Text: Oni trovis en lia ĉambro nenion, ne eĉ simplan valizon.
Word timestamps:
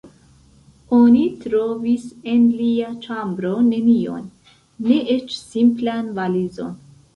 Oni 0.99 1.25
trovis 1.43 2.07
en 2.31 2.47
lia 2.63 2.89
ĉambro 3.05 3.53
nenion, 3.69 4.27
ne 4.89 5.01
eĉ 5.19 5.39
simplan 5.45 6.13
valizon. 6.21 6.77